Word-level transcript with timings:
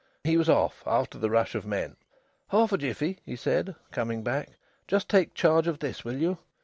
He 0.23 0.35
was 0.35 0.49
off, 0.49 0.81
after 0.87 1.19
the 1.19 1.29
rush 1.29 1.53
of 1.53 1.63
men. 1.63 1.95
"Half 2.47 2.71
a 2.71 2.77
jiffy," 2.79 3.19
he 3.23 3.35
said, 3.35 3.75
coming 3.91 4.23
back. 4.23 4.49
"Just 4.87 5.07
take 5.07 5.35
charge 5.35 5.67
of 5.67 5.77
this, 5.77 6.03
will 6.03 6.17
you?" 6.17 6.39